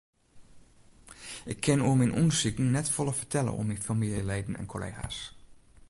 Ik 1.53 1.57
kin 1.65 1.83
oer 1.87 1.97
myn 1.99 2.15
ûndersiken 2.21 2.67
net 2.75 2.87
folle 2.95 3.13
fertelle 3.19 3.51
oan 3.59 3.69
famyljeleden 3.87 4.57
en 4.61 4.67
kollega's. 4.73 5.17